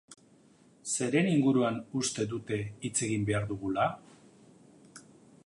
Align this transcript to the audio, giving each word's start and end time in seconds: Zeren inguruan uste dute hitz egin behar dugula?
Zeren 0.93 1.29
inguruan 1.33 1.77
uste 2.01 2.25
dute 2.33 2.59
hitz 2.89 2.95
egin 3.09 3.29
behar 3.29 3.47
dugula? 3.53 3.87